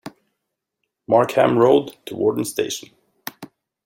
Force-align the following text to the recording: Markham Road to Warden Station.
Markham 1.07 1.59
Road 1.59 1.95
to 2.07 2.15
Warden 2.15 2.43
Station. 2.43 2.89